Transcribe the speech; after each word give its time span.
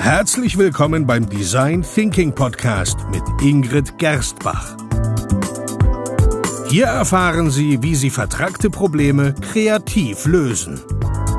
Herzlich 0.00 0.56
willkommen 0.56 1.06
beim 1.06 1.28
Design 1.28 1.82
Thinking 1.82 2.34
Podcast 2.34 2.96
mit 3.10 3.22
Ingrid 3.42 3.98
Gerstbach. 3.98 4.74
Hier 6.70 6.86
erfahren 6.86 7.50
Sie, 7.50 7.82
wie 7.82 7.94
Sie 7.94 8.08
vertragte 8.08 8.70
Probleme 8.70 9.34
kreativ 9.34 10.24
lösen, 10.24 10.80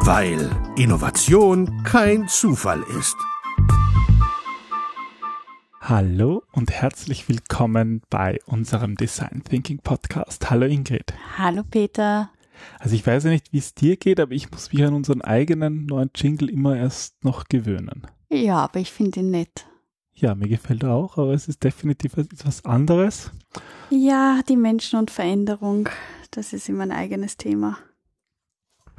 weil 0.03 0.47
Innovation 0.77 1.83
kein 1.83 2.27
Zufall 2.27 2.83
ist. 2.99 3.17
Hallo 5.81 6.43
und 6.51 6.69
herzlich 6.69 7.27
willkommen 7.27 8.03
bei 8.11 8.39
unserem 8.45 8.95
Design 8.95 9.41
Thinking 9.43 9.79
Podcast. 9.79 10.51
Hallo 10.51 10.67
Ingrid. 10.67 11.15
Hallo 11.35 11.63
Peter. 11.63 12.29
Also 12.77 12.93
ich 12.93 13.05
weiß 13.05 13.23
ja 13.23 13.31
nicht, 13.31 13.51
wie 13.51 13.57
es 13.57 13.73
dir 13.73 13.97
geht, 13.97 14.19
aber 14.19 14.33
ich 14.33 14.51
muss 14.51 14.71
mich 14.71 14.83
an 14.83 14.93
unseren 14.93 15.23
eigenen 15.23 15.87
neuen 15.87 16.11
Jingle 16.15 16.47
immer 16.47 16.77
erst 16.77 17.23
noch 17.23 17.45
gewöhnen. 17.45 18.05
Ja, 18.31 18.59
aber 18.59 18.79
ich 18.79 18.91
finde 18.91 19.19
ihn 19.19 19.31
nett. 19.31 19.65
Ja, 20.13 20.35
mir 20.35 20.47
gefällt 20.47 20.83
er 20.83 20.91
auch, 20.91 21.17
aber 21.17 21.33
es 21.33 21.47
ist 21.47 21.63
definitiv 21.63 22.15
etwas 22.15 22.63
anderes. 22.63 23.31
Ja, 23.89 24.41
die 24.47 24.55
Menschen 24.55 24.99
und 24.99 25.11
Veränderung, 25.11 25.89
das 26.31 26.53
ist 26.53 26.69
immer 26.69 26.83
ein 26.83 26.91
eigenes 26.91 27.35
Thema. 27.35 27.77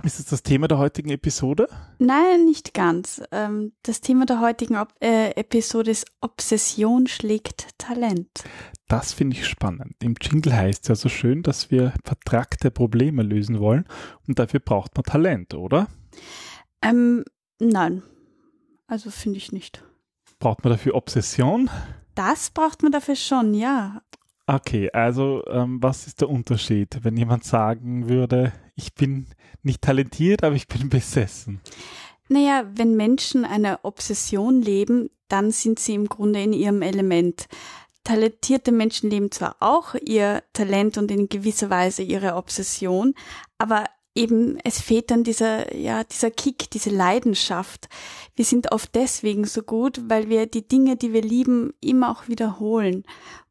Ist 0.02 0.18
es 0.18 0.26
das 0.26 0.42
Thema 0.42 0.66
der 0.68 0.78
heutigen 0.78 1.10
Episode? 1.10 1.68
Nein, 1.98 2.45
nicht 2.45 2.74
ganz. 2.74 3.23
Ähm, 3.30 3.73
das 3.84 4.00
Thema 4.00 4.26
der 4.26 4.40
heutigen 4.40 4.76
äh, 5.00 5.30
Episode 5.30 5.92
ist 5.92 6.06
Obsession 6.20 7.06
schlägt 7.06 7.68
Talent. 7.78 8.28
Das 8.88 9.12
finde 9.12 9.37
ich 9.37 9.46
spannend. 9.46 9.95
Im 10.02 10.16
Jingle 10.20 10.54
heißt 10.54 10.82
es 10.82 10.88
ja 10.88 10.95
so 10.96 11.09
schön, 11.09 11.42
dass 11.42 11.70
wir 11.70 11.95
vertragte 12.04 12.73
Probleme 12.73 13.23
lösen 13.23 13.60
wollen 13.60 13.87
und 14.26 14.40
dafür 14.40 14.60
braucht 14.60 14.96
man 14.96 15.04
Talent, 15.04 15.54
oder? 15.54 15.87
Ähm, 16.82 17.24
nein, 17.60 18.02
also 18.92 19.10
finde 19.10 19.38
ich 19.38 19.52
nicht. 19.52 19.82
Braucht 20.38 20.62
man 20.64 20.74
dafür 20.74 20.95
Obsession? 20.95 21.70
Das 22.14 22.51
braucht 22.51 22.82
man 22.82 22.93
dafür 22.93 23.16
schon, 23.16 23.54
ja. 23.54 24.02
Okay, 24.46 24.90
also 24.93 25.43
ähm, 25.46 25.82
was 25.82 26.07
ist 26.07 26.21
der 26.21 26.29
Unterschied, 26.29 26.98
wenn 27.02 27.16
jemand 27.16 27.45
sagen 27.45 28.10
würde, 28.10 28.52
ich 28.74 28.93
bin 28.93 29.29
nicht 29.63 29.80
talentiert, 29.80 30.45
aber 30.45 30.57
ich 30.57 30.68
bin 30.68 30.90
besessen? 30.90 31.63
Naja, 32.29 32.65
wenn 32.74 32.95
Menschen 32.95 33.46
eine 33.46 33.82
Obsession 33.82 34.60
leben, 34.60 35.09
dann 35.29 35.52
sind 35.52 35.79
sie 35.79 35.95
im 35.95 36.10
Grunde 36.10 36.43
in 36.43 36.52
ihrem 36.52 36.82
Element. 36.82 37.46
Talentierte 38.04 38.73
Menschen 38.73 39.09
leben 39.09 39.30
zwar 39.30 39.57
auch 39.60 39.95
ihr 39.95 40.43
Talent 40.52 40.98
und 40.98 41.10
in 41.10 41.30
gewisser 41.30 41.70
Weise 41.70 42.02
ihre 42.02 42.35
Obsession, 42.35 43.15
aber 43.57 43.87
eben 44.15 44.59
es 44.65 44.80
fehlt 44.80 45.10
dann 45.10 45.24
dieser, 45.24 45.74
ja, 45.74 46.05
dieser 46.05 46.30
Kick, 46.30 46.71
diese 46.71 46.91
Leidenschaft. 46.91 47.88
Wir 48.37 48.45
sind 48.45 48.73
oft 48.73 48.95
deswegen 48.95 49.45
so 49.45 49.63
gut, 49.63 50.02
weil 50.09 50.29
wir 50.29 50.46
die 50.46 50.66
Dinge, 50.66 50.96
die 50.96 51.13
wir 51.13 51.23
lieben, 51.23 51.73
immer 51.80 52.10
auch 52.10 52.29
wiederholen. 52.29 53.04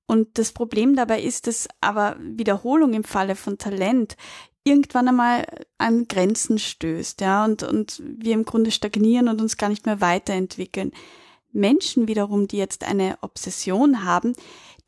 Und 0.06 0.38
das 0.38 0.52
Problem 0.52 0.96
dabei 0.96 1.22
ist, 1.22 1.48
dass 1.48 1.68
aber 1.80 2.18
Wiederholung 2.20 2.94
im 2.94 3.04
Falle 3.04 3.36
von 3.36 3.58
Talent 3.58 4.18
irgendwann 4.64 5.08
einmal 5.08 5.46
an 5.78 6.08
Grenzen 6.08 6.60
stößt, 6.60 7.22
ja, 7.22 7.46
und, 7.46 7.64
und 7.64 8.02
wir 8.06 8.34
im 8.34 8.46
Grunde 8.46 8.72
stagnieren 8.72 9.28
und 9.28 9.42
uns 9.42 9.58
gar 9.58 9.70
nicht 9.70 9.86
mehr 9.86 10.02
weiterentwickeln. 10.02 10.92
Menschen 11.54 12.08
wiederum, 12.08 12.48
die 12.48 12.58
jetzt 12.58 12.84
eine 12.84 13.18
Obsession 13.22 14.06
haben, 14.06 14.34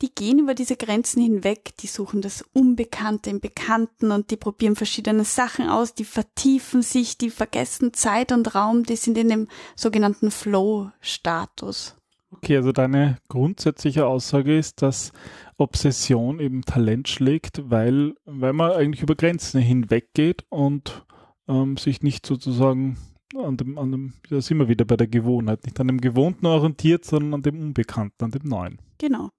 die 0.03 0.13
gehen 0.13 0.37
über 0.37 0.53
diese 0.53 0.75
Grenzen 0.75 1.21
hinweg, 1.23 1.77
die 1.79 1.87
suchen 1.87 2.21
das 2.21 2.43
Unbekannte 2.53 3.29
im 3.29 3.39
Bekannten 3.39 4.11
und 4.11 4.31
die 4.31 4.35
probieren 4.35 4.75
verschiedene 4.75 5.23
Sachen 5.23 5.69
aus, 5.69 5.95
die 5.95 6.03
vertiefen 6.03 6.81
sich, 6.81 7.17
die 7.17 7.29
vergessen 7.29 7.93
Zeit 7.93 8.33
und 8.33 8.53
Raum, 8.53 8.83
die 8.83 8.97
sind 8.97 9.17
in 9.17 9.29
dem 9.29 9.47
sogenannten 9.77 10.29
Flow-Status. 10.29 11.95
Okay, 12.31 12.57
also 12.57 12.73
deine 12.73 13.17
grundsätzliche 13.29 14.05
Aussage 14.05 14.57
ist, 14.57 14.81
dass 14.81 15.13
Obsession 15.55 16.41
eben 16.41 16.63
Talent 16.63 17.07
schlägt, 17.07 17.61
weil, 17.69 18.15
weil 18.25 18.51
man 18.51 18.73
eigentlich 18.73 19.03
über 19.03 19.15
Grenzen 19.15 19.61
hinweggeht 19.61 20.43
und 20.49 21.05
ähm, 21.47 21.77
sich 21.77 22.01
nicht 22.01 22.25
sozusagen 22.25 22.97
an 23.37 23.55
dem, 23.55 23.77
an 23.77 23.91
dem, 23.91 24.13
da 24.29 24.41
sind 24.41 24.57
wir 24.57 24.67
wieder 24.67 24.83
bei 24.83 24.97
der 24.97 25.07
Gewohnheit, 25.07 25.63
nicht 25.63 25.79
an 25.79 25.87
dem 25.87 26.01
Gewohnten 26.01 26.45
orientiert, 26.45 27.05
sondern 27.05 27.35
an 27.35 27.41
dem 27.43 27.57
Unbekannten, 27.57 28.25
an 28.25 28.31
dem 28.31 28.49
Neuen. 28.49 28.79
Genau. 28.97 29.29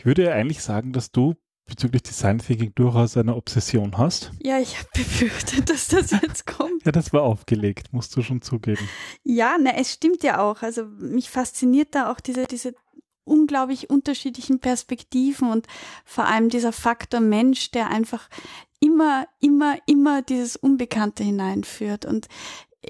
Ich 0.00 0.06
würde 0.06 0.24
ja 0.24 0.32
eigentlich 0.32 0.62
sagen, 0.62 0.94
dass 0.94 1.12
du 1.12 1.34
bezüglich 1.66 2.02
Design 2.02 2.38
Thinking 2.38 2.72
durchaus 2.74 3.18
eine 3.18 3.36
Obsession 3.36 3.98
hast. 3.98 4.32
Ja, 4.42 4.58
ich 4.58 4.78
habe 4.78 4.88
befürchtet, 4.94 5.68
dass 5.68 5.88
das 5.88 6.10
jetzt 6.22 6.46
kommt. 6.46 6.86
ja, 6.86 6.90
das 6.90 7.12
war 7.12 7.20
aufgelegt, 7.20 7.92
musst 7.92 8.16
du 8.16 8.22
schon 8.22 8.40
zugeben. 8.40 8.88
Ja, 9.24 9.58
na, 9.60 9.72
es 9.76 9.92
stimmt 9.92 10.22
ja 10.22 10.40
auch. 10.40 10.62
Also 10.62 10.86
mich 10.86 11.28
fasziniert 11.28 11.94
da 11.94 12.10
auch 12.10 12.18
diese, 12.18 12.46
diese 12.46 12.74
unglaublich 13.24 13.90
unterschiedlichen 13.90 14.58
Perspektiven 14.58 15.50
und 15.50 15.66
vor 16.06 16.24
allem 16.24 16.48
dieser 16.48 16.72
Faktor 16.72 17.20
Mensch, 17.20 17.70
der 17.70 17.90
einfach 17.90 18.30
immer, 18.80 19.28
immer, 19.38 19.76
immer 19.84 20.22
dieses 20.22 20.56
Unbekannte 20.56 21.24
hineinführt. 21.24 22.06
Und 22.06 22.28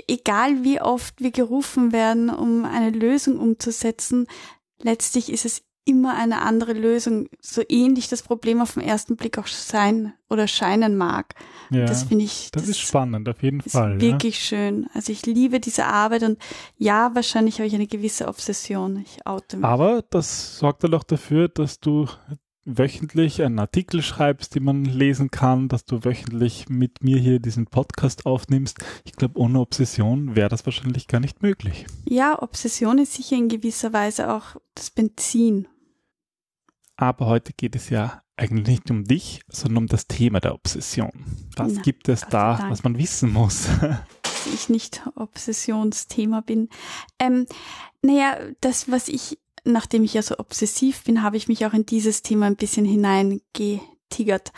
egal 0.06 0.62
wie 0.62 0.81
oft 0.81 1.21
wir 1.21 1.32
gerufen 1.32 1.91
werden, 1.91 2.31
um 2.31 2.65
eine 2.65 2.91
Lösung 2.91 3.41
umzusetzen, 3.41 4.28
letztlich 4.78 5.32
ist 5.32 5.44
es 5.44 5.65
immer 5.85 6.17
eine 6.17 6.43
andere 6.43 6.73
Lösung, 6.73 7.29
so 7.41 7.63
ähnlich 7.69 8.09
das 8.09 8.23
Problem 8.23 8.61
auf 8.61 8.75
den 8.75 8.83
ersten 8.83 9.17
Blick 9.17 9.39
auch 9.39 9.47
sein 9.47 10.13
oder 10.29 10.47
scheinen 10.47 10.97
mag. 10.97 11.35
Ja, 11.71 11.87
das 11.87 12.05
finde 12.05 12.25
ich. 12.25 12.51
Das, 12.53 12.63
das, 12.63 12.71
ist 12.71 12.81
spannend, 12.81 13.29
auf 13.29 13.43
jeden 13.43 13.61
ist 13.61 13.73
Fall. 13.73 14.01
Wirklich 14.01 14.37
ja. 14.37 14.59
schön. 14.59 14.87
Also 14.95 15.13
ich 15.13 15.27
liebe 15.27 15.59
diese 15.61 15.87
Arbeit 15.87 16.23
und 16.23 16.39
ja, 16.77 17.15
wahrscheinlich 17.15 17.57
habe 17.59 17.67
ich 17.67 17.75
eine 17.75 17.87
gewisse 17.87 18.29
Obsession. 18.29 18.99
Ich 18.99 19.27
oute 19.27 19.57
mich. 19.57 19.67
Aber 19.67 20.03
das 20.11 20.59
sorgt 20.59 20.85
dann 20.85 20.95
auch 20.95 21.05
dafür, 21.05 21.49
dass 21.49 21.81
du 21.81 22.07
wöchentlich 22.65 23.43
einen 23.43 23.59
Artikel 23.59 24.03
schreibst, 24.03 24.54
den 24.54 24.65
man 24.65 24.84
lesen 24.84 25.31
kann, 25.31 25.69
dass 25.69 25.84
du 25.84 26.04
wöchentlich 26.04 26.69
mit 26.69 27.03
mir 27.03 27.19
hier 27.19 27.41
diesen 27.41 27.66
Podcast 27.66 28.26
aufnimmst. 28.26 28.78
Ich 29.04 29.12
glaube, 29.12 29.38
ohne 29.38 29.60
Obsession 29.60 30.37
wäre 30.37 30.48
das 30.48 30.66
wahrscheinlich 30.66 31.09
gar 31.09 31.21
nicht 31.21 31.43
möglich. 31.43 31.87
Ja, 32.04 32.41
Obsession 32.43 32.98
ist 32.98 33.15
sicher 33.15 33.37
in 33.37 33.48
gewisser 33.48 33.93
Weise 33.93 34.32
auch 34.32 34.56
das 34.75 34.91
Benzin. 34.91 35.69
Aber 36.97 37.26
heute 37.26 37.53
geht 37.54 37.76
es 37.76 37.88
ja 37.88 38.22
eigentlich 38.37 38.66
nicht 38.66 38.91
um 38.91 39.04
dich, 39.04 39.41
sondern 39.48 39.84
um 39.84 39.87
das 39.87 40.06
Thema 40.06 40.41
der 40.41 40.54
Obsession. 40.54 41.12
Was 41.56 41.75
Na, 41.75 41.82
gibt 41.82 42.09
es 42.09 42.22
Gott 42.22 42.34
da, 42.34 42.66
was 42.69 42.82
man 42.82 42.98
wissen 42.98 43.32
muss? 43.32 43.69
Dass 44.22 44.47
ich 44.54 44.69
nicht 44.69 45.03
Obsessionsthema 45.15 46.41
bin. 46.41 46.69
Ähm, 47.19 47.47
naja, 48.03 48.37
das, 48.60 48.91
was 48.91 49.09
ich 49.09 49.38
nachdem 49.65 50.04
ich 50.04 50.15
ja 50.15 50.22
so 50.22 50.38
obsessiv 50.38 51.04
bin, 51.04 51.22
habe 51.22 51.37
ich 51.37 51.48
mich 51.48 51.66
auch 51.66 51.72
in 51.72 51.87
dieses 51.87 52.22
Thema 52.22 52.47
ein 52.47 52.56
bisschen 52.56 52.84
hineingetigert. 52.84 54.53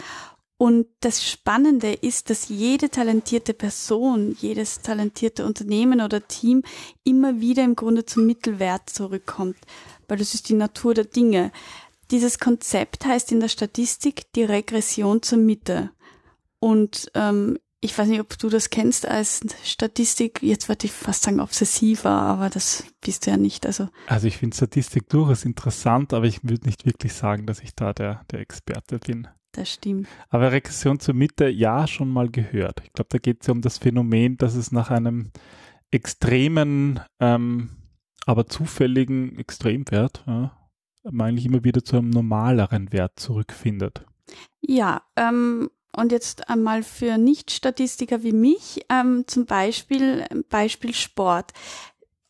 Und 0.62 0.86
das 1.00 1.28
Spannende 1.28 1.92
ist, 1.92 2.30
dass 2.30 2.48
jede 2.48 2.88
talentierte 2.88 3.52
Person, 3.52 4.36
jedes 4.38 4.80
talentierte 4.80 5.44
Unternehmen 5.44 6.00
oder 6.00 6.28
Team 6.28 6.62
immer 7.02 7.40
wieder 7.40 7.64
im 7.64 7.74
Grunde 7.74 8.04
zum 8.04 8.26
Mittelwert 8.26 8.88
zurückkommt, 8.88 9.56
weil 10.06 10.18
das 10.18 10.34
ist 10.34 10.48
die 10.48 10.54
Natur 10.54 10.94
der 10.94 11.06
Dinge. 11.06 11.50
Dieses 12.12 12.38
Konzept 12.38 13.04
heißt 13.06 13.32
in 13.32 13.40
der 13.40 13.48
Statistik 13.48 14.32
die 14.34 14.44
Regression 14.44 15.20
zur 15.22 15.38
Mitte. 15.38 15.90
Und 16.60 17.10
ähm, 17.14 17.58
ich 17.84 17.98
weiß 17.98 18.06
nicht, 18.06 18.20
ob 18.20 18.38
du 18.38 18.48
das 18.48 18.70
kennst 18.70 19.08
als 19.08 19.40
Statistik. 19.64 20.40
Jetzt 20.40 20.68
wollte 20.68 20.86
ich 20.86 20.92
fast 20.92 21.24
sagen 21.24 21.40
obsessiver, 21.40 22.10
aber 22.10 22.48
das 22.48 22.84
bist 23.00 23.26
du 23.26 23.32
ja 23.32 23.36
nicht. 23.36 23.66
Also, 23.66 23.88
also 24.06 24.28
ich 24.28 24.36
finde 24.36 24.56
Statistik 24.56 25.08
durchaus 25.08 25.44
interessant, 25.44 26.14
aber 26.14 26.26
ich 26.26 26.44
würde 26.44 26.64
nicht 26.64 26.86
wirklich 26.86 27.12
sagen, 27.12 27.44
dass 27.44 27.58
ich 27.58 27.74
da 27.74 27.92
der, 27.92 28.24
der 28.30 28.38
Experte 28.38 29.00
bin. 29.00 29.26
Das 29.50 29.68
stimmt. 29.68 30.06
Aber 30.28 30.52
Regression 30.52 31.00
zur 31.00 31.14
Mitte, 31.14 31.48
ja, 31.48 31.88
schon 31.88 32.08
mal 32.08 32.30
gehört. 32.30 32.80
Ich 32.84 32.92
glaube, 32.92 33.08
da 33.10 33.18
geht 33.18 33.40
es 33.40 33.48
ja 33.48 33.52
um 33.52 33.62
das 33.62 33.78
Phänomen, 33.78 34.36
dass 34.36 34.54
es 34.54 34.70
nach 34.70 34.90
einem 34.90 35.32
extremen, 35.90 37.00
ähm, 37.18 37.70
aber 38.26 38.46
zufälligen 38.46 39.36
Extremwert, 39.38 40.22
ja, 40.28 40.56
eigentlich 41.18 41.46
immer 41.46 41.64
wieder 41.64 41.84
zu 41.84 41.96
einem 41.96 42.10
normaleren 42.10 42.92
Wert 42.92 43.18
zurückfindet. 43.18 44.06
Ja, 44.60 45.02
ähm, 45.16 45.68
und 45.96 46.12
jetzt 46.12 46.48
einmal 46.48 46.82
für 46.82 47.18
Nicht-Statistiker 47.18 48.22
wie 48.22 48.32
mich, 48.32 48.84
ähm, 48.88 49.24
zum 49.26 49.46
Beispiel, 49.46 50.24
Beispiel 50.48 50.94
Sport. 50.94 51.52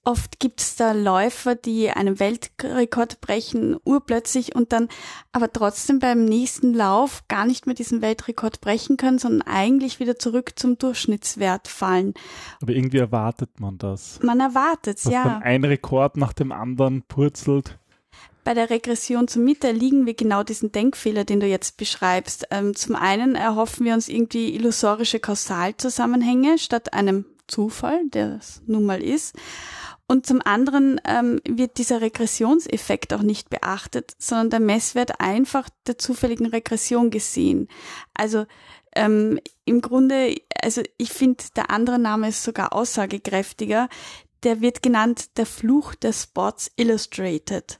Oft 0.05 0.41
gibt 0.41 0.61
es 0.61 0.75
da 0.75 0.91
Läufer, 0.91 1.55
die 1.55 1.91
einen 1.91 2.19
Weltrekord 2.19 3.21
brechen, 3.21 3.77
urplötzlich 3.85 4.57
und 4.57 4.73
dann 4.73 4.89
aber 5.31 5.53
trotzdem 5.53 6.01
beim 6.01 6.25
nächsten 6.25 6.75
Lauf 6.75 7.23
gar 7.29 7.47
nicht 7.47 7.67
mehr 7.67 7.77
diesen 7.77 8.03
Weltrekord 8.03 8.61
brechen 8.61 8.97
können, 8.97 9.21
sondern 9.21 9.43
eigentlich 9.43 10.01
wieder 10.01 10.19
zurück 10.19 10.55
zum 10.57 10.77
Durchschnittswert 10.77 11.69
fallen. 11.69 12.15
Aber 12.61 12.73
irgendwie 12.73 12.99
erwartet 12.99 13.61
man 13.61 13.79
das. 13.79 14.19
Man 14.25 14.41
erwartet 14.41 14.99
es, 14.99 15.05
ja. 15.05 15.23
Dann 15.23 15.43
ein 15.43 15.65
Rekord 15.65 16.17
nach 16.17 16.33
dem 16.33 16.51
anderen 16.51 17.03
purzelt 17.03 17.79
bei 18.45 18.55
der 18.55 18.71
Regression 18.71 19.29
zur 19.29 19.43
Mitte 19.43 19.69
erliegen 19.69 20.07
wir 20.07 20.15
genau 20.15 20.43
diesen 20.43 20.73
Denkfehler, 20.73 21.25
den 21.25 21.41
du 21.41 21.47
jetzt 21.47 21.77
beschreibst. 21.77 22.47
Ähm, 22.51 22.75
zum 22.75 22.97
einen 22.97 23.35
erhoffen 23.35 23.87
wir 23.87 23.95
uns 23.95 24.09
irgendwie 24.09 24.55
illusorische 24.55 25.21
Kausalzusammenhänge 25.21 26.59
statt 26.59 26.93
einem 26.93 27.25
Zufall, 27.47 28.01
der 28.09 28.39
es 28.41 28.63
nun 28.67 28.85
mal 28.85 29.03
ist. 29.03 29.37
Und 30.09 30.27
zum 30.27 30.43
anderen 30.43 31.01
ähm, 31.07 31.41
wird 31.49 31.79
dieser 31.79 32.01
Regressionseffekt 32.01 33.15
auch 33.15 33.23
nicht 33.23 33.49
beachtet, 33.49 34.15
sondern 34.19 34.51
der 34.51 34.61
Messwert 34.61 35.21
einfach 35.21 35.69
der 35.87 35.97
zufälligen 35.97 36.47
Regression 36.47 37.11
gesehen. 37.11 37.69
Also 38.13 38.45
ähm, 38.95 39.41
im 39.65 39.81
Grunde, 39.81 40.35
also 40.61 40.83
ich 40.99 41.13
finde, 41.13 41.45
der 41.57 41.71
andere 41.71 41.99
Name 41.99 42.29
ist 42.29 42.43
sogar 42.43 42.73
aussagekräftiger. 42.75 43.89
Der 44.43 44.61
wird 44.61 44.83
genannt 44.83 45.39
der 45.39 45.47
Fluch 45.47 45.95
der 45.95 46.13
Sports 46.13 46.71
Illustrated. 46.77 47.79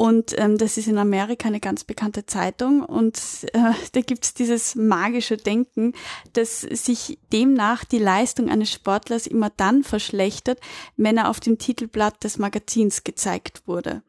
Und 0.00 0.38
ähm, 0.38 0.58
das 0.58 0.78
ist 0.78 0.86
in 0.86 0.96
Amerika 0.96 1.48
eine 1.48 1.58
ganz 1.58 1.82
bekannte 1.82 2.24
Zeitung 2.24 2.84
und 2.84 3.18
äh, 3.52 3.72
da 3.92 4.00
gibt's 4.00 4.32
dieses 4.32 4.76
magische 4.76 5.36
Denken, 5.36 5.92
dass 6.34 6.60
sich 6.60 7.18
demnach 7.32 7.84
die 7.84 7.98
Leistung 7.98 8.48
eines 8.48 8.72
Sportlers 8.72 9.26
immer 9.26 9.50
dann 9.50 9.82
verschlechtert, 9.82 10.60
wenn 10.96 11.16
er 11.16 11.28
auf 11.28 11.40
dem 11.40 11.58
Titelblatt 11.58 12.22
des 12.22 12.38
Magazins 12.38 13.02
gezeigt 13.02 13.62
wurde. 13.66 14.02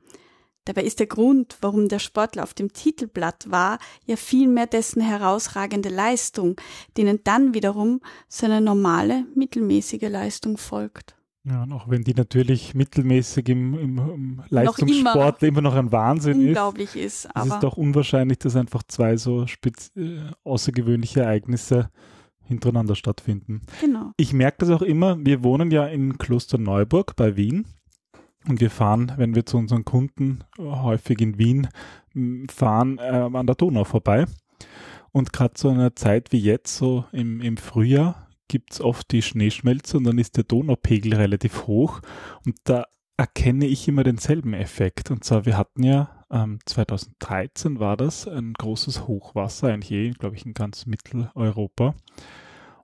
Dabei 0.65 0.83
ist 0.83 1.00
der 1.00 1.07
Grund, 1.07 1.57
warum 1.62 1.89
der 1.89 1.97
Sportler 1.97 2.44
auf 2.44 2.53
dem 2.53 2.71
Titelblatt 2.71 3.50
war, 3.50 3.80
ja 4.06 4.15
vielmehr 4.15 4.68
dessen 4.68 5.01
herausragende 5.01 5.89
Leistung, 5.89 6.57
denen 6.97 7.24
dann 7.24 7.56
wiederum 7.56 8.01
seine 8.27 8.62
normale, 8.62 9.25
mittelmäßige 9.33 10.07
Leistung 10.09 10.57
folgt. 10.57 11.19
Ja, 11.45 11.63
und 11.63 11.71
auch 11.71 11.89
wenn 11.89 12.03
die 12.03 12.13
natürlich 12.13 12.75
mittelmäßig 12.75 13.47
im, 13.50 13.74
im, 13.74 13.97
im 13.97 14.44
Leistungssport 14.50 15.41
immer, 15.41 15.47
immer, 15.47 15.62
noch 15.62 15.75
ein 15.75 15.91
Wahnsinn 15.91 16.47
unglaublich 16.47 16.95
ist. 16.95 17.25
ist. 17.25 17.31
Es 17.33 17.45
ist 17.45 17.63
doch 17.63 17.77
unwahrscheinlich, 17.77 18.39
dass 18.39 18.56
einfach 18.56 18.83
zwei 18.83 19.15
so 19.15 19.47
spez 19.47 19.91
äh, 19.95 20.19
außergewöhnliche 20.44 21.21
Ereignisse 21.21 21.89
hintereinander 22.44 22.95
stattfinden. 22.95 23.62
Genau. 23.80 24.12
Ich 24.18 24.33
merke 24.33 24.57
das 24.59 24.69
auch 24.69 24.81
immer, 24.81 25.18
wir 25.24 25.44
wohnen 25.44 25.71
ja 25.71 25.86
in 25.86 26.18
Klosterneuburg 26.18 27.15
bei 27.15 27.38
Wien 27.38 27.65
und 28.47 28.59
wir 28.59 28.69
fahren, 28.69 29.13
wenn 29.18 29.36
wir 29.36 29.45
zu 29.45 29.57
unseren 29.57 29.86
Kunden 29.86 30.44
häufig 30.57 31.21
in 31.21 31.38
Wien 31.38 31.69
fahren, 32.51 32.97
äh, 32.97 33.30
an 33.33 33.47
der 33.47 33.56
Donau 33.56 33.86
vorbei. 33.86 34.25
Und 35.12 35.33
gerade 35.33 35.53
zu 35.53 35.69
einer 35.69 35.95
Zeit 35.95 36.31
wie 36.31 36.39
jetzt, 36.39 36.75
so 36.75 37.06
im, 37.12 37.41
im 37.41 37.57
Frühjahr, 37.57 38.29
gibt 38.50 38.74
es 38.74 38.81
oft 38.81 39.10
die 39.12 39.22
Schneeschmelze 39.22 39.98
und 39.98 40.04
dann 40.04 40.18
ist 40.18 40.36
der 40.36 40.44
Donaupegel 40.44 41.13
relativ 41.13 41.68
hoch 41.68 42.01
und 42.46 42.57
da 42.66 42.86
erkenne 43.19 43.66
ich 43.66 43.88
immer 43.88 44.04
denselben 44.04 44.54
Effekt. 44.54 45.12
Und 45.12 45.25
zwar, 45.25 45.46
wir 45.46 45.57
hatten 45.57 45.84
ja 45.84 46.25
ähm, 46.31 46.60
2013 46.66 47.80
war 47.80 47.98
das 47.98 48.28
ein 48.28 48.54
großes 48.54 49.07
Hochwasser, 49.07 49.68
eigentlich 49.68 49.92
eh, 49.92 50.12
glaube 50.12 50.36
ich, 50.36 50.46
in 50.46 50.54
ganz 50.54 50.86
Mitteleuropa. 50.86 51.96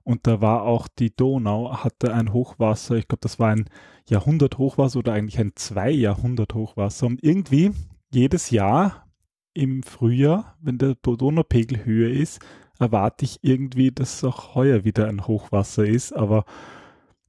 Und 0.02 0.26
da 0.26 0.40
war 0.40 0.62
auch 0.62 0.88
die 0.88 1.14
Donau, 1.14 1.82
hatte 1.82 2.12
ein 2.12 2.32
Hochwasser, 2.32 2.96
ich 2.96 3.08
glaube, 3.08 3.22
das 3.22 3.38
war 3.38 3.50
ein 3.50 3.68
Jahrhundert-Hochwasser 4.08 4.98
oder 4.98 5.14
eigentlich 5.14 5.40
ein 5.40 5.52
Zwei-Jahrhundert-Hochwasser. 5.56 7.06
Und 7.06 7.24
irgendwie 7.24 7.72
jedes 8.12 8.50
Jahr 8.50 9.06
im 9.54 9.82
Frühjahr, 9.82 10.56
wenn 10.60 10.78
der 10.78 10.96
Donaupegel 10.96 11.84
höher 11.84 12.10
ist, 12.10 12.40
erwarte 12.78 13.24
ich 13.24 13.38
irgendwie, 13.42 13.92
dass 13.92 14.24
auch 14.24 14.54
heuer 14.54 14.84
wieder 14.84 15.08
ein 15.08 15.26
Hochwasser 15.26 15.84
ist, 15.84 16.12
aber 16.12 16.44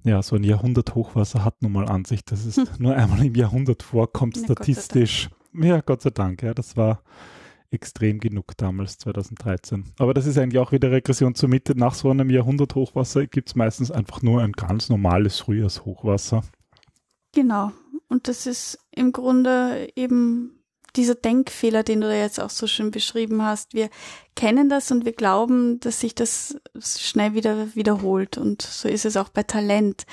ja, 0.04 0.22
so 0.22 0.36
ein 0.36 0.44
Jahrhundert-Hochwasser 0.44 1.44
hat 1.44 1.62
nun 1.62 1.74
mal 1.74 1.88
an 1.88 2.06
sich, 2.06 2.24
dass 2.24 2.46
es 2.46 2.58
hm. 2.58 2.68
nur 2.80 2.96
einmal 2.96 3.26
im 3.26 3.36
Jahrhundert 3.36 3.84
vorkommt, 3.84 4.38
Na, 4.38 4.44
statistisch. 4.44 5.30
Gott 5.54 5.64
ja, 5.64 5.82
Gott 5.82 6.02
sei 6.02 6.12
Dank, 6.12 6.44
ja, 6.44 6.54
das 6.54 6.78
war 6.78 7.02
extrem 7.72 8.20
genug 8.20 8.56
damals, 8.58 8.98
2013. 9.00 9.86
Aber 9.98 10.14
das 10.14 10.26
ist 10.26 10.38
eigentlich 10.38 10.60
auch 10.60 10.72
wieder 10.72 10.92
Regression 10.92 11.36
zur 11.36 11.50
Mitte. 11.50 11.78
Nach 11.78 11.94
so 11.94 12.10
einem 12.10 12.30
Jahrhundert-Hochwasser 12.30 13.28
gibt 13.28 13.50
es 13.50 13.56
meistens 13.56 13.92
einfach 13.92 14.22
nur 14.22 14.42
ein 14.42 14.54
ganz 14.54 14.90
normales 14.90 15.40
Frühjahrshochwasser. 15.40 16.44
Genau. 17.34 17.72
Und 18.08 18.28
das 18.30 18.46
ist 18.46 18.80
im 18.92 19.12
Grunde 19.12 19.90
eben 19.96 20.56
dieser 20.98 21.16
Denkfehler, 21.16 21.84
den 21.84 22.02
du 22.02 22.08
da 22.08 22.14
jetzt 22.14 22.40
auch 22.40 22.50
so 22.50 22.68
schön 22.68 22.92
beschrieben 22.92 23.44
hast. 23.44 23.74
Wir 23.74 23.90
kennen 24.36 24.70
das 24.70 24.92
und 24.92 25.06
wir 25.06 25.14
glauben, 25.14 25.80
dass 25.80 26.00
sich 26.00 26.16
das 26.16 26.60
schnell 26.80 27.34
wieder 27.34 27.76
wiederholt. 27.76 28.38
Und 28.38 28.62
so 28.62 28.90
ist 28.90 29.06
es 29.06 29.16
auch 29.16 29.30
bei 29.30 29.44
Talent. 29.44 30.06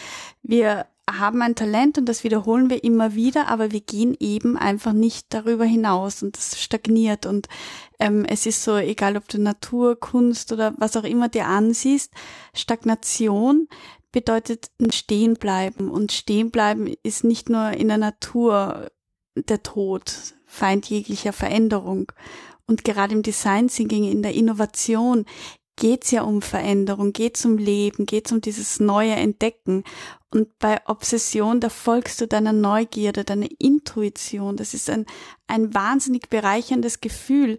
Wir 0.43 0.87
haben 1.11 1.43
ein 1.43 1.55
Talent 1.55 1.99
und 1.99 2.09
das 2.09 2.25
wiederholen 2.25 2.71
wir 2.71 2.83
immer 2.83 3.15
wieder, 3.15 3.49
aber 3.49 3.73
wir 3.73 3.81
gehen 3.81 4.17
eben 4.21 4.57
einfach 4.57 4.93
nicht 4.93 5.27
darüber 5.35 5.65
hinaus 5.65 6.23
und 6.23 6.37
das 6.37 6.61
stagniert. 6.61 7.27
Und 7.27 7.49
ähm, 7.99 8.25
es 8.25 8.47
ist 8.47 8.65
so, 8.65 8.77
egal 8.77 9.17
ob 9.17 9.29
du 9.29 9.41
Natur, 9.41 9.99
Kunst 9.99 10.53
oder 10.53 10.75
was 10.79 10.97
auch 10.97 11.05
immer 11.05 11.29
dir 11.29 11.47
ansiehst, 11.47 12.13
Stagnation 12.55 13.69
bedeutet 14.13 14.71
ein 14.81 14.93
Stehenbleiben. 14.93 15.91
Und 15.91 16.13
Stehenbleiben 16.13 16.95
ist 17.03 17.25
nicht 17.25 17.51
nur 17.51 17.73
in 17.73 17.89
der 17.89 17.99
Natur 17.99 18.91
der 19.37 19.63
Tod, 19.63 20.35
Feind 20.55 20.89
jeglicher 20.89 21.33
Veränderung. 21.33 22.13
Und 22.67 22.85
gerade 22.85 23.15
im 23.15 23.23
Design 23.23 23.69
Thinking, 23.69 24.05
in 24.05 24.23
der 24.23 24.35
Innovation, 24.35 25.27
geht's 25.77 26.11
ja 26.11 26.23
um 26.23 26.41
Veränderung, 26.41 27.13
geht's 27.13 27.45
um 27.45 27.59
Leben, 27.59 28.07
geht's 28.07 28.33
um 28.33 28.41
dieses 28.41 28.81
neue 28.81 29.15
Entdecken. 29.15 29.85
Und 30.31 30.59
bei 30.59 30.81
Obsession, 30.87 31.61
da 31.61 31.69
folgst 31.69 32.21
du 32.21 32.27
deiner 32.27 32.53
Neugierde, 32.53 33.25
deiner 33.25 33.49
Intuition. 33.59 34.57
Das 34.57 34.75
ist 34.75 34.89
ein, 34.89 35.07
ein 35.47 35.75
wahnsinnig 35.75 36.31
bereicherndes 36.31 37.01
Gefühl, 37.01 37.59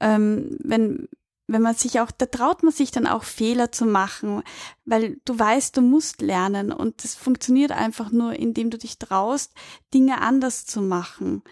ähm, 0.00 0.56
wenn, 0.62 1.08
wenn 1.46 1.62
man 1.62 1.74
sich 1.74 2.00
auch, 2.00 2.10
da 2.10 2.26
traut 2.26 2.62
man 2.62 2.72
sich 2.72 2.90
dann 2.90 3.06
auch 3.06 3.22
Fehler 3.22 3.70
zu 3.70 3.86
machen, 3.86 4.42
weil 4.84 5.20
du 5.24 5.38
weißt, 5.38 5.76
du 5.76 5.82
musst 5.82 6.20
lernen 6.20 6.72
und 6.72 7.04
das 7.04 7.14
funktioniert 7.14 7.70
einfach 7.70 8.10
nur, 8.10 8.34
indem 8.34 8.70
du 8.70 8.78
dich 8.78 8.98
traust, 8.98 9.52
Dinge 9.94 10.20
anders 10.20 10.66
zu 10.66 10.82
machen 10.82 11.42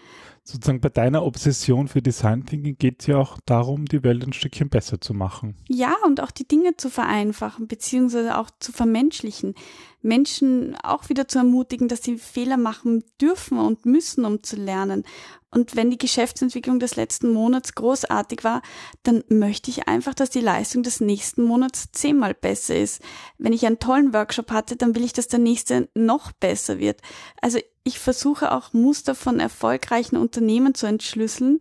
sozusagen 0.43 0.81
bei 0.81 0.89
deiner 0.89 1.23
Obsession 1.23 1.87
für 1.87 2.01
Design 2.01 2.45
Thinking 2.45 2.77
geht 2.77 3.01
es 3.01 3.07
ja 3.07 3.17
auch 3.17 3.37
darum, 3.45 3.85
die 3.85 4.03
Welt 4.03 4.25
ein 4.25 4.33
Stückchen 4.33 4.69
besser 4.69 4.99
zu 4.99 5.13
machen. 5.13 5.55
Ja, 5.69 5.95
und 6.05 6.21
auch 6.21 6.31
die 6.31 6.47
Dinge 6.47 6.75
zu 6.77 6.89
vereinfachen, 6.89 7.67
beziehungsweise 7.67 8.37
auch 8.37 8.49
zu 8.59 8.71
vermenschlichen. 8.71 9.55
Menschen 10.01 10.75
auch 10.83 11.09
wieder 11.09 11.27
zu 11.27 11.37
ermutigen, 11.37 11.87
dass 11.87 12.03
sie 12.03 12.17
Fehler 12.17 12.57
machen 12.57 13.03
dürfen 13.21 13.59
und 13.59 13.85
müssen, 13.85 14.25
um 14.25 14.41
zu 14.41 14.55
lernen. 14.55 15.03
Und 15.51 15.75
wenn 15.75 15.91
die 15.91 15.97
Geschäftsentwicklung 15.97 16.79
des 16.79 16.95
letzten 16.95 17.33
Monats 17.33 17.75
großartig 17.75 18.43
war, 18.43 18.61
dann 19.03 19.23
möchte 19.27 19.69
ich 19.69 19.87
einfach, 19.87 20.13
dass 20.13 20.29
die 20.29 20.39
Leistung 20.39 20.81
des 20.81 21.01
nächsten 21.01 21.43
Monats 21.43 21.91
zehnmal 21.91 22.33
besser 22.33 22.77
ist. 22.77 23.01
Wenn 23.37 23.53
ich 23.53 23.65
einen 23.65 23.79
tollen 23.79 24.13
Workshop 24.13 24.49
hatte, 24.51 24.77
dann 24.77 24.95
will 24.95 25.03
ich, 25.03 25.13
dass 25.13 25.27
der 25.27 25.39
nächste 25.39 25.89
noch 25.93 26.31
besser 26.31 26.79
wird. 26.79 27.01
Also 27.41 27.59
ich 27.83 27.99
versuche 27.99 28.51
auch 28.51 28.73
Muster 28.73 29.15
von 29.15 29.39
erfolgreichen 29.39 30.17
Unternehmen 30.17 30.75
zu 30.75 30.85
entschlüsseln, 30.85 31.59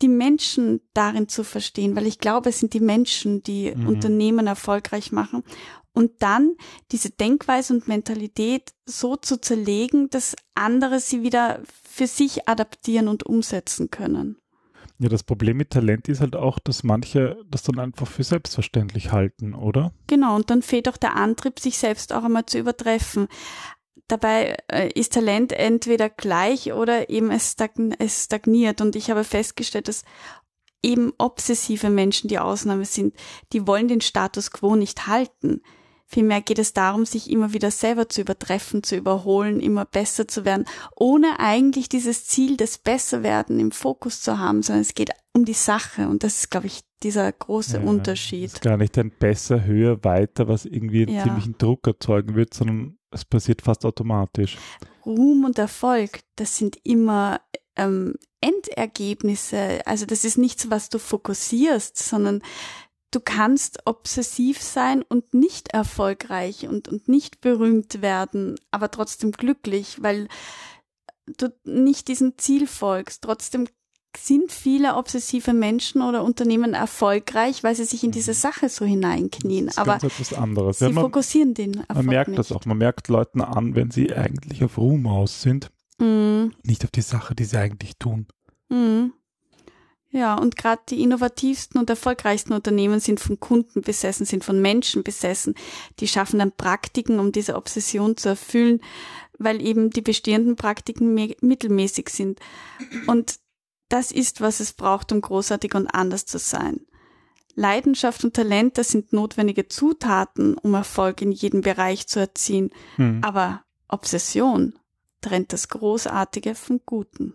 die 0.00 0.08
Menschen 0.08 0.80
darin 0.94 1.28
zu 1.28 1.44
verstehen, 1.44 1.94
weil 1.94 2.06
ich 2.06 2.18
glaube, 2.18 2.48
es 2.48 2.58
sind 2.58 2.74
die 2.74 2.80
Menschen, 2.80 3.42
die 3.42 3.74
mhm. 3.74 3.86
Unternehmen 3.86 4.46
erfolgreich 4.46 5.12
machen. 5.12 5.44
Und 5.94 6.22
dann 6.22 6.56
diese 6.90 7.10
Denkweise 7.10 7.74
und 7.74 7.86
Mentalität 7.86 8.72
so 8.86 9.16
zu 9.16 9.40
zerlegen, 9.40 10.08
dass 10.08 10.34
andere 10.54 11.00
sie 11.00 11.22
wieder 11.22 11.60
für 11.82 12.06
sich 12.06 12.48
adaptieren 12.48 13.08
und 13.08 13.24
umsetzen 13.24 13.90
können. 13.90 14.38
Ja, 14.98 15.08
das 15.08 15.22
Problem 15.22 15.56
mit 15.56 15.70
Talent 15.70 16.08
ist 16.08 16.20
halt 16.20 16.36
auch, 16.36 16.58
dass 16.58 16.84
manche 16.84 17.36
das 17.50 17.62
dann 17.62 17.78
einfach 17.78 18.06
für 18.06 18.22
selbstverständlich 18.22 19.12
halten, 19.12 19.52
oder? 19.52 19.92
Genau, 20.06 20.36
und 20.36 20.48
dann 20.48 20.62
fehlt 20.62 20.88
auch 20.88 20.96
der 20.96 21.16
Antrieb, 21.16 21.58
sich 21.58 21.76
selbst 21.76 22.12
auch 22.12 22.24
einmal 22.24 22.46
zu 22.46 22.58
übertreffen. 22.58 23.28
Dabei 24.12 24.58
äh, 24.70 24.90
ist 24.92 25.14
Talent 25.14 25.54
entweder 25.54 26.10
gleich 26.10 26.74
oder 26.74 27.08
eben 27.08 27.30
es, 27.30 27.56
stagniert. 28.08 28.82
Und 28.82 28.94
ich 28.94 29.10
habe 29.10 29.24
festgestellt, 29.24 29.88
dass 29.88 30.04
eben 30.82 31.14
obsessive 31.16 31.88
Menschen 31.88 32.28
die 32.28 32.38
Ausnahme 32.38 32.84
sind. 32.84 33.14
Die 33.54 33.66
wollen 33.66 33.88
den 33.88 34.02
Status 34.02 34.50
quo 34.50 34.76
nicht 34.76 35.06
halten. 35.06 35.62
Vielmehr 36.04 36.42
geht 36.42 36.58
es 36.58 36.74
darum, 36.74 37.06
sich 37.06 37.30
immer 37.30 37.54
wieder 37.54 37.70
selber 37.70 38.06
zu 38.06 38.20
übertreffen, 38.20 38.82
zu 38.82 38.96
überholen, 38.96 39.60
immer 39.60 39.86
besser 39.86 40.28
zu 40.28 40.44
werden, 40.44 40.66
ohne 40.94 41.40
eigentlich 41.40 41.88
dieses 41.88 42.26
Ziel 42.26 42.58
des 42.58 42.76
Besserwerden 42.76 43.58
im 43.60 43.72
Fokus 43.72 44.20
zu 44.20 44.38
haben, 44.38 44.62
sondern 44.62 44.82
es 44.82 44.92
geht 44.92 45.08
um 45.32 45.46
die 45.46 45.54
Sache. 45.54 46.06
Und 46.06 46.22
das 46.22 46.36
ist, 46.36 46.50
glaube 46.50 46.66
ich, 46.66 46.82
dieser 47.02 47.32
große 47.32 47.78
ja, 47.78 47.82
Unterschied. 47.82 48.60
Gar 48.60 48.76
nicht 48.76 48.98
ein 48.98 49.10
besser, 49.10 49.64
höher, 49.64 50.04
weiter, 50.04 50.48
was 50.48 50.66
irgendwie 50.66 51.06
einen 51.06 51.16
ja. 51.16 51.22
ziemlichen 51.22 51.56
Druck 51.56 51.86
erzeugen 51.86 52.34
wird, 52.34 52.52
sondern 52.52 52.98
es 53.12 53.24
passiert 53.24 53.62
fast 53.62 53.84
automatisch. 53.84 54.58
Ruhm 55.04 55.44
und 55.44 55.58
Erfolg, 55.58 56.20
das 56.36 56.56
sind 56.56 56.78
immer 56.84 57.40
ähm, 57.76 58.14
Endergebnisse. 58.40 59.80
Also 59.86 60.06
das 60.06 60.24
ist 60.24 60.38
nichts, 60.38 60.70
was 60.70 60.88
du 60.88 60.98
fokussierst, 60.98 61.96
sondern 61.96 62.42
du 63.10 63.20
kannst 63.20 63.86
obsessiv 63.86 64.60
sein 64.62 65.02
und 65.02 65.34
nicht 65.34 65.72
erfolgreich 65.72 66.66
und, 66.68 66.88
und 66.88 67.08
nicht 67.08 67.40
berühmt 67.40 68.02
werden, 68.02 68.58
aber 68.70 68.90
trotzdem 68.90 69.32
glücklich, 69.32 70.02
weil 70.02 70.28
du 71.26 71.52
nicht 71.64 72.08
diesem 72.08 72.38
Ziel 72.38 72.66
folgst. 72.66 73.22
Trotzdem 73.22 73.68
sind 74.16 74.52
viele 74.52 74.96
obsessive 74.96 75.52
Menschen 75.52 76.02
oder 76.02 76.22
Unternehmen 76.24 76.74
erfolgreich, 76.74 77.62
weil 77.64 77.74
sie 77.74 77.84
sich 77.84 78.04
in 78.04 78.10
diese 78.10 78.34
Sache 78.34 78.68
so 78.68 78.84
hineinknien. 78.84 79.66
Das 79.66 79.74
ist 79.74 79.78
Aber 79.78 79.94
etwas 79.96 80.32
anderes. 80.34 80.78
sie 80.78 80.86
Ja, 80.86 80.90
man, 80.92 81.04
fokussieren 81.04 81.54
den 81.54 81.74
Erfolg 81.74 81.96
man 81.96 82.06
merkt 82.06 82.28
nicht. 82.28 82.38
das 82.38 82.52
auch. 82.52 82.64
Man 82.66 82.78
merkt 82.78 83.08
Leuten 83.08 83.40
an, 83.40 83.74
wenn 83.74 83.90
sie 83.90 84.12
eigentlich 84.14 84.62
auf 84.64 84.78
Ruhm 84.78 85.06
aus 85.06 85.42
sind, 85.42 85.70
Mm, 85.98 86.48
nicht 86.64 86.84
auf 86.84 86.90
die 86.90 87.02
Sache, 87.02 87.34
die 87.34 87.44
sie 87.44 87.58
eigentlich 87.58 87.96
tun. 87.98 88.26
mm. 88.70 89.10
Ja, 90.14 90.34
und 90.34 90.56
gerade 90.56 90.82
die 90.90 91.00
innovativsten 91.02 91.80
und 91.80 91.88
erfolgreichsten 91.88 92.52
Unternehmen 92.52 93.00
sind 93.00 93.18
von 93.18 93.40
Kunden 93.40 93.80
besessen, 93.80 94.26
sind 94.26 94.44
von 94.44 94.60
Menschen 94.60 95.02
besessen. 95.04 95.54
Die 96.00 96.08
schaffen 96.08 96.38
dann 96.38 96.52
Praktiken, 96.52 97.18
um 97.18 97.32
diese 97.32 97.56
Obsession 97.56 98.16
zu 98.18 98.28
erfüllen, 98.30 98.80
weil 99.38 99.62
eben 99.64 99.88
die 99.90 100.02
bestehenden 100.02 100.56
Praktiken 100.56 101.14
mittelmäßig 101.40 102.10
sind. 102.10 102.40
Und 103.06 103.36
das 103.92 104.10
ist, 104.12 104.40
was 104.40 104.60
es 104.60 104.72
braucht, 104.72 105.12
um 105.12 105.20
großartig 105.20 105.74
und 105.74 105.86
anders 105.88 106.24
zu 106.26 106.38
sein. 106.38 106.80
Leidenschaft 107.54 108.24
und 108.24 108.34
Talent, 108.34 108.78
das 108.78 108.88
sind 108.88 109.12
notwendige 109.12 109.68
Zutaten, 109.68 110.56
um 110.56 110.72
Erfolg 110.74 111.20
in 111.20 111.32
jedem 111.32 111.60
Bereich 111.60 112.06
zu 112.06 112.18
erzielen. 112.18 112.70
Hm. 112.96 113.22
Aber 113.22 113.62
Obsession 113.88 114.78
trennt 115.20 115.52
das 115.52 115.68
Großartige 115.68 116.54
vom 116.54 116.80
Guten. 116.86 117.34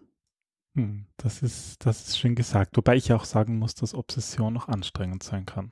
Hm, 0.73 1.05
Das 1.17 1.43
ist, 1.43 1.85
das 1.85 2.07
ist 2.07 2.19
schön 2.19 2.33
gesagt. 2.35 2.77
Wobei 2.77 2.95
ich 2.95 3.13
auch 3.13 3.25
sagen 3.25 3.59
muss, 3.59 3.75
dass 3.75 3.93
Obsession 3.93 4.53
noch 4.53 4.67
anstrengend 4.67 5.21
sein 5.23 5.45
kann. 5.45 5.71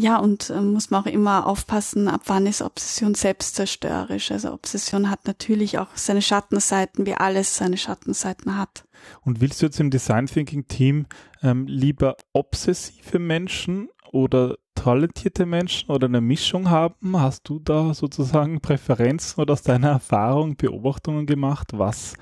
Ja, 0.00 0.16
und 0.16 0.48
äh, 0.48 0.62
muss 0.62 0.90
man 0.90 1.02
auch 1.02 1.06
immer 1.06 1.46
aufpassen, 1.46 2.08
ab 2.08 2.22
wann 2.24 2.46
ist 2.46 2.62
Obsession 2.62 3.14
selbstzerstörerisch. 3.14 4.30
Also 4.30 4.50
Obsession 4.54 5.10
hat 5.10 5.26
natürlich 5.26 5.78
auch 5.78 5.88
seine 5.94 6.22
Schattenseiten, 6.22 7.04
wie 7.04 7.12
alles 7.12 7.54
seine 7.54 7.76
Schattenseiten 7.76 8.56
hat. 8.56 8.86
Und 9.20 9.42
willst 9.42 9.60
du 9.60 9.66
jetzt 9.66 9.78
im 9.78 9.90
Design 9.90 10.24
Thinking 10.24 10.66
Team 10.66 11.04
ähm, 11.42 11.66
lieber 11.66 12.16
obsessive 12.32 13.18
Menschen 13.18 13.90
oder 14.10 14.56
talentierte 14.74 15.44
Menschen 15.44 15.90
oder 15.90 16.06
eine 16.06 16.22
Mischung 16.22 16.70
haben? 16.70 17.20
Hast 17.20 17.46
du 17.50 17.58
da 17.58 17.92
sozusagen 17.92 18.62
Präferenzen 18.62 19.42
oder 19.42 19.52
aus 19.52 19.62
deiner 19.62 19.90
Erfahrung 19.90 20.56
Beobachtungen 20.56 21.26
gemacht, 21.26 21.72
was 21.74 22.14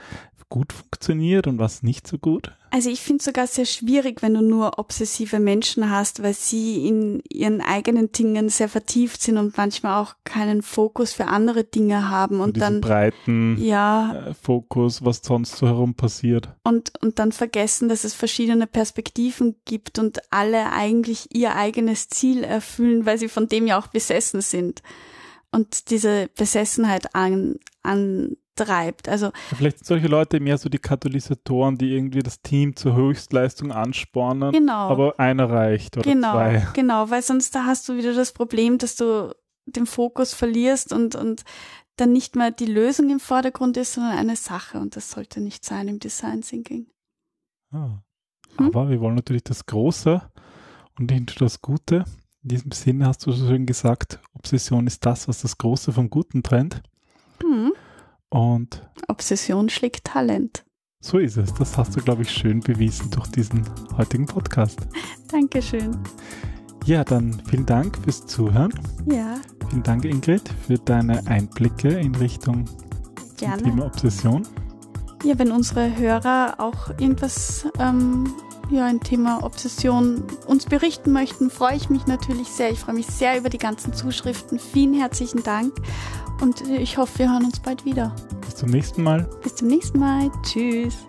gut 0.49 0.73
funktioniert 0.73 1.47
und 1.47 1.59
was 1.59 1.83
nicht 1.83 2.07
so 2.07 2.19
gut? 2.19 2.53
Also 2.71 2.91
ich 2.91 3.01
finde 3.01 3.19
es 3.19 3.25
sogar 3.25 3.47
sehr 3.47 3.65
schwierig, 3.65 4.23
wenn 4.23 4.35
du 4.35 4.43
nur 4.43 4.79
obsessive 4.79 5.41
Menschen 5.41 5.91
hast, 5.91 6.23
weil 6.23 6.35
sie 6.35 6.87
in 6.87 7.23
ihren 7.31 7.61
eigenen 7.61 8.13
Dingen 8.13 8.49
sehr 8.51 8.69
vertieft 8.69 9.23
sind 9.23 9.39
und 9.39 9.57
manchmal 9.57 10.03
auch 10.03 10.15
keinen 10.25 10.63
Fokus 10.63 11.13
für 11.13 11.27
andere 11.27 11.65
Dinge 11.65 12.11
haben 12.11 12.41
und 12.41 12.61
dann 12.61 12.81
breiten 12.81 13.57
ja 13.59 14.29
äh, 14.29 14.35
Fokus, 14.35 15.05
was 15.05 15.23
sonst 15.23 15.57
so 15.57 15.67
herum 15.67 15.95
passiert. 15.95 16.51
und 16.63 16.93
und 17.01 17.19
dann 17.19 17.33
vergessen, 17.33 17.89
dass 17.89 18.05
es 18.05 18.15
verschiedene 18.15 18.67
Perspektiven 18.67 19.57
gibt 19.65 19.99
und 19.99 20.21
alle 20.31 20.71
eigentlich 20.73 21.35
ihr 21.35 21.57
eigenes 21.57 22.09
Ziel 22.09 22.45
erfüllen, 22.45 23.07
weil 23.07 23.19
sie 23.19 23.29
von 23.29 23.49
dem 23.49 23.67
ja 23.67 23.79
auch 23.79 23.87
besessen 23.87 24.41
sind 24.43 24.83
und 25.51 25.91
diese 25.91 26.29
Besessenheit 26.37 27.15
an, 27.15 27.57
antreibt. 28.61 29.09
Also 29.09 29.31
Vielleicht 29.55 29.79
sind 29.79 29.87
solche 29.87 30.09
Leute 30.09 30.41
mehr 30.41 30.59
so 30.59 30.69
die 30.69 30.79
Katalysatoren, 30.79 31.79
die 31.79 31.95
irgendwie 31.95 32.21
das 32.21 32.43
Team 32.43 32.77
zur 32.77 32.95
Höchstleistung 32.95 33.73
anspornen, 33.73 34.53
genau. 34.53 34.89
aber 34.89 35.19
einer 35.19 35.49
reicht 35.51 35.97
oder 35.97 36.11
genau, 36.11 36.33
zwei. 36.33 36.67
genau, 36.75 37.11
weil 37.11 37.23
sonst 37.23 37.55
da 37.55 37.65
hast 37.65 37.89
du 37.89 37.97
wieder 37.97 38.15
das 38.15 38.33
Problem, 38.33 38.79
dass 38.79 38.97
du 38.97 39.35
den 39.67 39.87
Fokus 39.87 40.35
verlierst 40.35 40.93
und, 40.93 41.15
und 41.15 41.45
dann 41.97 42.13
nicht 42.13 42.37
mehr 42.37 42.51
die 42.51 42.67
Lösung 42.67 43.11
im 43.11 43.21
Vordergrund 43.21 43.77
ist, 43.77 43.95
sondern 43.95 44.17
eine 44.17 44.37
Sache. 44.37 44.79
Und 44.79 44.97
das 44.97 45.11
sollte 45.11 45.41
nicht 45.41 45.65
sein 45.65 45.89
im 45.89 45.99
Design 45.99 46.43
Thinking. 46.43 46.87
Ah. 47.71 47.99
Hm? 48.57 48.67
Aber 48.67 48.89
wir 48.89 49.01
wollen 49.01 49.17
natürlich 49.17 49.45
das 49.45 49.67
Große 49.67 50.23
und 50.99 51.11
nicht 51.11 51.41
nur 51.41 51.49
das 51.49 51.61
Gute. 51.61 52.05
In 52.43 52.51
diesem 52.51 52.73
Sinne 52.73 53.07
hast 53.07 53.27
du 53.27 53.33
so 53.33 53.47
schön 53.47 53.67
gesagt, 53.67 54.21
Obsession 54.33 54.87
ist 54.87 55.05
das, 55.05 55.29
was 55.29 55.43
das 55.43 55.59
Große 55.59 55.93
vom 55.93 56.09
Guten 56.09 56.43
trennt. 56.43 56.83
Hm. 57.43 57.73
Und 58.31 58.89
Obsession 59.09 59.69
schlägt 59.69 60.05
Talent. 60.05 60.65
so 61.01 61.19
ist 61.19 61.37
es. 61.37 61.55
Das 61.55 61.77
hast 61.79 61.97
du, 61.97 62.01
glaube 62.01 62.23
ich, 62.23 62.31
schön 62.31 62.61
bewiesen 62.61 63.11
durch 63.11 63.29
diesen 63.29 63.65
heutigen 63.97 64.27
Podcast. 64.27 64.81
Dankeschön. 65.31 65.97
Ja, 66.85 67.05
dann 67.05 67.43
vielen 67.49 67.67
Dank 67.67 67.99
fürs 67.99 68.27
Zuhören. 68.27 68.73
Ja, 69.11 69.37
Vielen 69.71 69.83
Dank, 69.83 70.05
Ingrid, 70.07 70.49
für 70.67 70.79
deine 70.79 71.27
Einblicke 71.27 71.89
in 71.89 72.15
Richtung 72.15 72.65
gerne. 73.37 73.63
Thema 73.63 73.87
Obsession. 73.87 74.47
Ja, 75.25 75.39
wenn 75.39 75.51
unsere 75.53 75.97
Hörer 75.99 76.55
auch 76.59 76.89
irgendwas, 76.99 77.67
ähm, 77.79 78.33
ja, 78.71 78.87
ein 78.87 79.01
Thema 79.01 79.45
Obsession 79.45 80.23
uns 80.47 80.65
berichten 80.65 81.13
möchten, 81.13 81.51
freue 81.51 81.77
ich 81.77 81.91
mich 81.91 82.07
natürlich 82.07 82.49
sehr. 82.49 82.71
Ich 82.71 82.79
freue 82.81 82.95
mich 82.95 83.07
sehr 83.07 83.39
über 83.39 83.51
die 83.51 83.59
ganzen 83.59 83.93
Zuschriften. 83.93 84.59
Vielen 84.59 84.95
herzlichen 84.95 85.43
Dank 85.43 85.75
und 86.41 86.69
ich 86.69 86.97
hoffe, 86.97 87.21
wir 87.21 87.33
hören 87.33 87.45
uns 87.45 87.61
bald 87.61 87.85
wieder. 87.85 88.15
Bis 88.41 88.57
zum 88.57 88.71
nächsten 88.71 89.03
Mal. 89.03 89.29
Bis 89.43 89.57
zum 89.57 89.69
nächsten 89.69 89.99
Mal. 89.99 90.31
Tschüss. 90.43 91.07